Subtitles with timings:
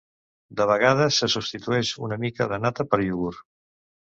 [0.61, 3.45] De vegades se substitueix una mica de nata per iogurt.